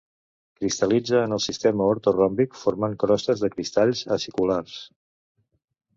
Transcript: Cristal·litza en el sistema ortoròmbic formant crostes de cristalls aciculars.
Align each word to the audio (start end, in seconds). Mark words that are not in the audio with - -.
Cristal·litza 0.61 1.19
en 1.25 1.35
el 1.35 1.41
sistema 1.47 1.89
ortoròmbic 1.95 2.57
formant 2.63 2.97
crostes 3.05 3.45
de 3.45 3.53
cristalls 3.57 4.03
aciculars. 4.17 4.79